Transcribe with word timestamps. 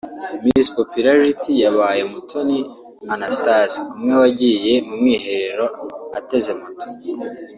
Miss 0.43 0.43
Miss 0.55 0.69
Popularity 0.77 1.53
yabaye 1.63 2.01
Mutoniwase 2.11 3.09
Anastasie 3.13 3.81
(umwe 3.95 4.13
wagiye 4.21 4.73
mu 4.87 4.95
mwiherero 5.01 5.65
ateze 6.19 6.51
moto) 6.59 6.87